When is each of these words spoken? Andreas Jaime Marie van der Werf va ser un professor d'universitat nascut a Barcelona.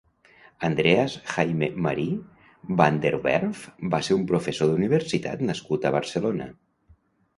Andreas 0.67 1.17
Jaime 1.33 1.67
Marie 1.87 2.73
van 2.81 2.97
der 3.05 3.19
Werf 3.27 3.61
va 3.95 4.01
ser 4.09 4.17
un 4.21 4.25
professor 4.33 4.73
d'universitat 4.73 5.45
nascut 5.51 5.87
a 5.91 5.97
Barcelona. 5.99 6.53